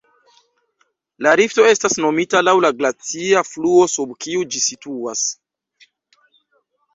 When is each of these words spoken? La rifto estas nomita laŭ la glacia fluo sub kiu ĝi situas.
La 1.25 1.33
rifto 1.39 1.65
estas 1.71 1.97
nomita 2.05 2.41
laŭ 2.47 2.55
la 2.67 2.71
glacia 2.79 3.45
fluo 3.51 3.85
sub 3.97 4.15
kiu 4.27 4.49
ĝi 4.57 4.63
situas. 4.71 5.23